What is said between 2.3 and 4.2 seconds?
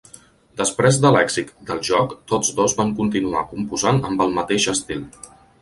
tots dos van continuar composant